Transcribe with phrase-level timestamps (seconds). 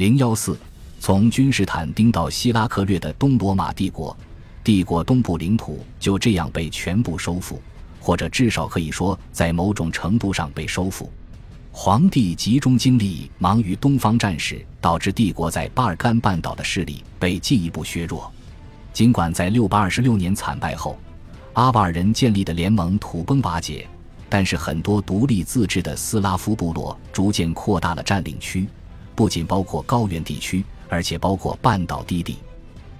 [0.00, 0.58] 零幺四，
[0.98, 4.16] 从君士坦丁到希拉克略的东罗马帝国，
[4.64, 7.60] 帝国东部领土就这样被全部收复，
[8.00, 11.12] 或者至少可以说在某种程度上被收复。
[11.70, 18.32] 皇帝集中精力忙于东方战事，导致帝国在巴尔干半岛的势力被进一步削弱。
[18.94, 20.98] 尽管在六百二十六年惨败后，
[21.52, 23.86] 阿瓦尔人建立的联盟土崩瓦解，
[24.30, 28.66] 但是很多独立自治的斯拉夫部落逐渐扩大了占领区。
[29.20, 32.38] 不仅包括高原地区，而且包括半岛低地、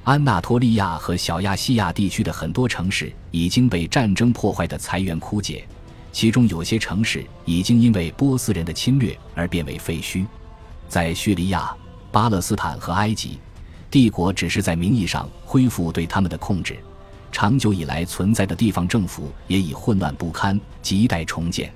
[0.04, 5.66] 安纳托利亚和小亚细亚地区的很多城市已经被战争破坏的财源枯竭，
[6.12, 10.26] 其中有些城市已经因为波斯人的侵略而变为废墟。
[10.90, 11.74] 在叙利亚、
[12.12, 13.38] 巴勒斯坦和埃及，
[13.90, 16.76] 帝国只是在名义上恢复对他们的控制，
[17.32, 21.72] 长久以来存在的地方政府也已混乱不堪，亟待重建。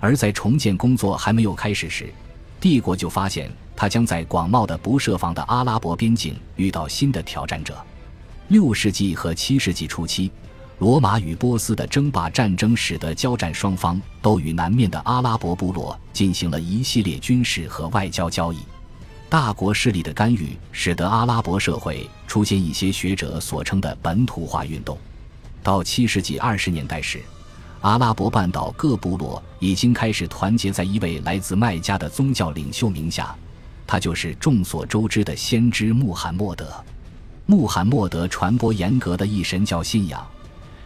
[0.00, 2.12] 而在重建工作还没有开始时，
[2.60, 3.50] 帝国就发现。
[3.80, 7.74] 他将在广袤的不设防的阿拉伯边境遇到新的挑战者。
[8.48, 10.30] 六世纪和七世纪初期，
[10.80, 18.58] 罗马与波斯的争霸战争使得交战双方都与南面的阿拉伯部落进行了一系列军事和外交交易。
[19.30, 24.98] 大国势力的干预使得阿拉伯社会出现一些学者所称的本土化运动。
[25.62, 27.22] 到七世纪二十年代时，
[27.80, 33.34] 阿拉伯半岛各部落已经开始团结在一位来自麦加的宗教领袖名下。
[33.90, 36.72] 他就是众所周知的先知穆罕默德。
[37.46, 40.24] 穆罕默德传播严格的一神教信仰，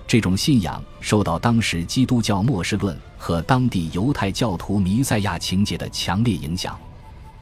[0.06, 6.74] 这种信仰受到当时基督教末世论和当地犹太教徒弥赛亚情节的强烈影响。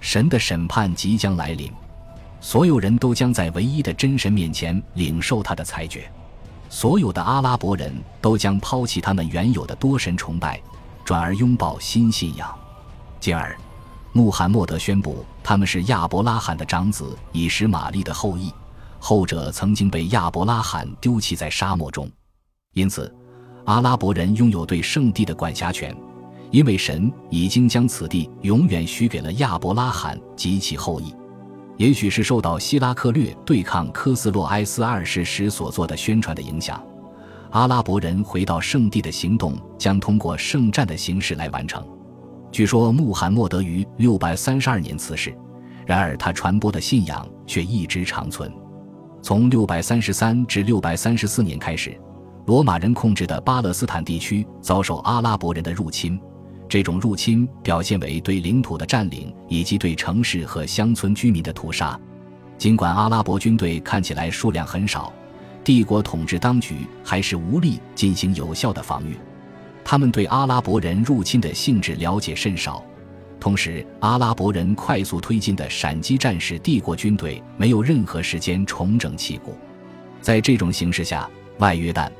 [0.01, 1.71] 神的审判即将来临，
[2.41, 6.11] 所有人都将在唯一的真神面前领受他的裁决。
[6.69, 10.61] 所有的阿拉伯人都将抛弃他们原有的多神崇拜，
[11.05, 12.53] 转而拥抱新信仰，
[13.21, 13.57] 进而。
[14.15, 18.53] 穆罕默德宣布，他们是亚伯拉罕的长子以实玛利的后裔，
[18.99, 22.11] 后者曾经被亚伯拉罕丢弃在沙漠中，
[22.75, 23.13] 因此，
[23.65, 25.97] 阿拉伯人拥有对圣地的管辖权，
[26.51, 31.15] 因为神已经将此地永远许给了亚伯拉罕及其后裔。
[31.79, 36.85] 也许是受到希拉克略对抗科斯洛埃斯二世时所做的宣传的影响，
[37.51, 41.83] 阿拉伯人回到圣地的行动将通过圣战的形式来完成。
[42.53, 45.35] 据说穆罕默德于六百三十二年辞世，
[45.87, 48.53] 然而他传播的信仰却一直长存。
[49.23, 51.99] 从六百三十三至六百三十四年开始，
[52.45, 56.21] 罗马人控制的巴勒斯坦地区遭受阿拉伯人的入侵。
[56.69, 61.99] 这种入侵表现为对领土的占领以及对城市和乡村居民的屠杀。
[62.59, 65.11] 尽管阿拉伯军队看起来数量很少，
[65.65, 69.17] 帝国统治当局还是无力进行有效的防御。
[69.85, 72.85] 他们对阿拉伯人入侵的性质了解甚少，
[73.41, 79.57] 同时，阿拉伯人快速推进的闪击战使帝国军队没有任何时间重整旗鼓。
[80.21, 81.29] 在这种形势下，
[81.59, 82.11] 外约旦、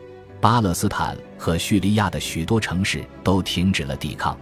[0.41, 4.37] 巴勒斯坦和叙利亚的许多城市都停止了抵抗。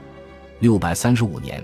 [0.61, 1.63] 六百三十五年，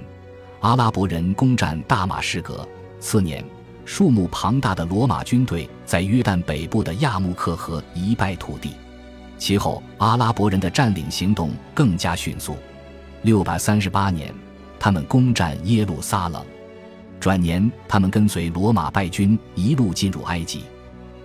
[0.60, 2.68] 阿拉伯人攻占大马士革。
[3.00, 3.42] 次年，
[3.84, 8.72] 数目庞大的罗马军队在约旦北部的亚穆克河一败涂地。
[9.38, 12.56] 其后，阿拉伯人的占领行动更加迅速。
[13.22, 14.34] 六百三十八年，
[14.78, 16.42] 他们攻占耶路撒冷；
[17.20, 20.62] 转年，他们跟随罗马败军一路进入埃及，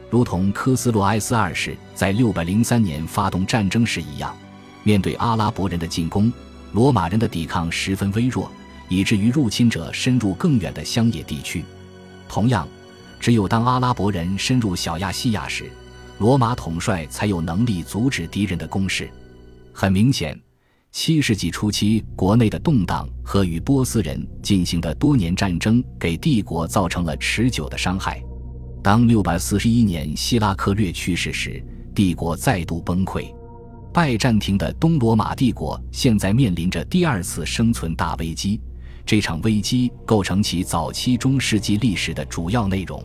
[0.10, 4.36] 如同科斯洛埃斯二世在六百零三年发动战争时一样。
[4.84, 6.32] 面对阿拉伯人的进攻，
[6.74, 8.52] 罗马人的抵抗十分微弱，
[8.90, 11.64] 以至于入侵者深入更远的乡野地区。
[12.28, 12.68] 同样，
[13.20, 15.72] 只有当阿拉伯人深入小亚细亚时，
[16.22, 19.10] 罗马统帅才有能力阻止敌人的攻势。
[19.74, 20.40] 很明显，
[20.92, 28.22] 七世纪初期国内的动荡和与波斯人进行的多年战争给帝国造成了持久的伤害。
[28.84, 31.60] 当六百四十一年希拉克略去世时，
[31.96, 33.26] 帝国再度崩溃。
[33.92, 38.62] 拜占庭的东罗马帝国现在面临着第二次生存大危机，
[39.08, 43.04] 这场危机构成其早期中世纪历史的主要内容。